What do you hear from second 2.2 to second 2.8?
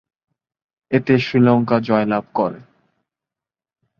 করে।